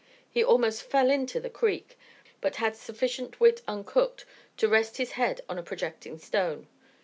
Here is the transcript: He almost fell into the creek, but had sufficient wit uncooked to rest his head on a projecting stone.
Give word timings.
He 0.27 0.43
almost 0.43 0.81
fell 0.81 1.11
into 1.11 1.39
the 1.39 1.51
creek, 1.51 1.95
but 2.41 2.55
had 2.55 2.75
sufficient 2.75 3.39
wit 3.39 3.61
uncooked 3.67 4.25
to 4.57 4.67
rest 4.67 4.97
his 4.97 5.11
head 5.11 5.41
on 5.47 5.59
a 5.59 5.63
projecting 5.63 6.17
stone. 6.17 6.65